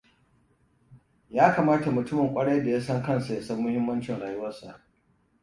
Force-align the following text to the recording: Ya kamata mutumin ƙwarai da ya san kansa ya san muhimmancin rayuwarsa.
Ya 1.29 1.53
kamata 1.55 1.91
mutumin 1.91 2.33
ƙwarai 2.33 2.63
da 2.63 2.69
ya 2.69 2.81
san 2.81 3.03
kansa 3.03 3.33
ya 3.33 3.41
san 3.41 3.61
muhimmancin 3.61 4.19
rayuwarsa. 4.19 4.81